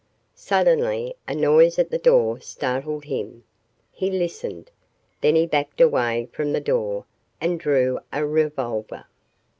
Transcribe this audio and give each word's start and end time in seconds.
Suddenly 0.33 1.13
a 1.27 1.35
noise 1.35 1.77
at 1.77 1.91
the 1.91 1.99
door 1.99 2.39
startled 2.39 3.05
him. 3.05 3.43
He 3.91 4.09
listened. 4.09 4.71
Then 5.21 5.35
he 5.35 5.45
backed 5.45 5.79
away 5.79 6.27
from 6.31 6.53
the 6.53 6.59
door 6.59 7.05
and 7.39 7.59
drew 7.59 7.99
a 8.11 8.25
revolver. 8.25 9.05